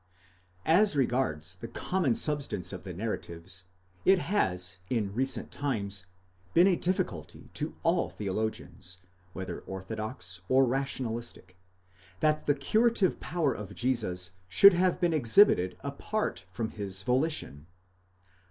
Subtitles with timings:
[0.65, 3.65] As regards the common substance of the narratives,
[4.03, 6.07] it has in recent times
[6.55, 8.97] been a difficulty to all theologians,
[9.33, 11.55] whether orthodox or rationalistic,
[12.19, 17.67] that the curative power of Jesus should have been exhibited apart from his volition.